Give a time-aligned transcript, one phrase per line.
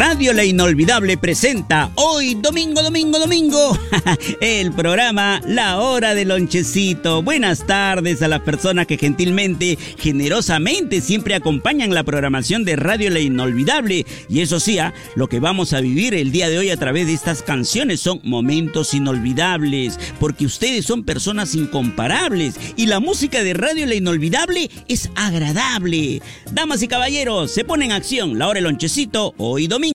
[0.00, 3.78] Radio La Inolvidable presenta hoy, domingo, domingo, domingo,
[4.40, 7.22] el programa La Hora del Lonchecito.
[7.22, 13.20] Buenas tardes a las personas que gentilmente, generosamente siempre acompañan la programación de Radio La
[13.20, 14.06] Inolvidable.
[14.30, 14.94] Y eso sí, ¿ah?
[15.16, 18.20] lo que vamos a vivir el día de hoy a través de estas canciones son
[18.24, 25.10] momentos inolvidables, porque ustedes son personas incomparables y la música de Radio La Inolvidable es
[25.14, 26.22] agradable.
[26.52, 29.89] Damas y caballeros, se pone en acción La Hora del Lonchecito hoy domingo.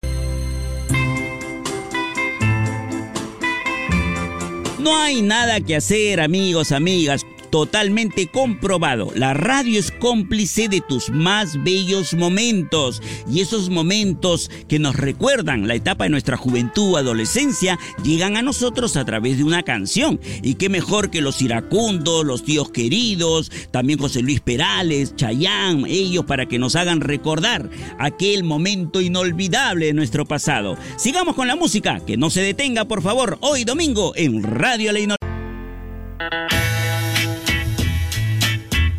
[4.86, 9.14] No hay nada que hacer, amigos, amigas totalmente comprobado.
[9.16, 15.66] La radio es cómplice de tus más bellos momentos y esos momentos que nos recuerdan
[15.66, 20.20] la etapa de nuestra juventud o adolescencia llegan a nosotros a través de una canción.
[20.44, 26.26] Y qué mejor que los iracundos, los tíos queridos, también José Luis Perales, Chayán, ellos
[26.26, 27.70] para que nos hagan recordar
[28.00, 30.76] aquel momento inolvidable de nuestro pasado.
[30.98, 35.00] Sigamos con la música, que no se detenga por favor, hoy domingo en Radio La
[35.00, 36.75] Inolvidable.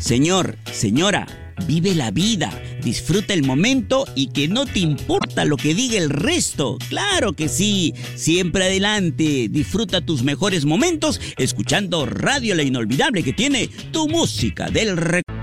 [0.07, 1.27] Señor, señora,
[1.67, 2.49] vive la vida,
[2.81, 6.77] disfruta el momento y que no te importa lo que diga el resto.
[6.87, 13.67] Claro que sí, siempre adelante, disfruta tus mejores momentos escuchando Radio La Inolvidable que tiene
[13.91, 15.36] tu música del recuerdo.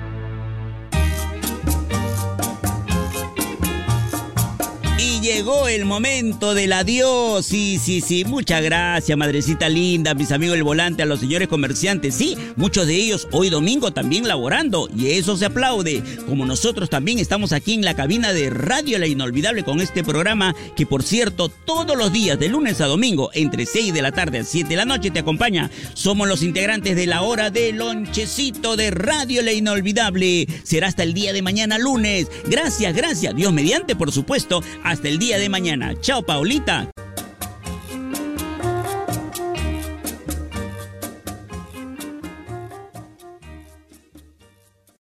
[5.24, 7.46] Llegó el momento del adiós.
[7.46, 8.26] Sí, sí, sí.
[8.26, 12.14] Muchas gracias, madrecita linda, mis amigos del volante, a los señores comerciantes.
[12.14, 14.86] Sí, muchos de ellos hoy domingo también laborando.
[14.94, 16.02] Y eso se aplaude.
[16.28, 20.54] Como nosotros también estamos aquí en la cabina de Radio La Inolvidable con este programa
[20.76, 24.40] que, por cierto, todos los días, de lunes a domingo, entre 6 de la tarde
[24.40, 25.70] a 7 de la noche, te acompaña.
[25.94, 30.46] Somos los integrantes de la hora de lonchecito de Radio La Inolvidable.
[30.64, 32.28] Será hasta el día de mañana lunes.
[32.46, 33.34] Gracias, gracias.
[33.34, 34.62] Dios mediante, por supuesto.
[34.82, 35.94] Hasta el día de mañana.
[36.00, 36.90] Chao, Paulita.